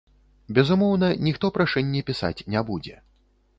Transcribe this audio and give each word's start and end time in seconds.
Безумоўна, 0.57 1.09
ніхто 1.27 1.53
прашэнне 1.59 2.03
пісаць 2.09 2.35
не 2.57 2.67
будзе. 2.73 2.95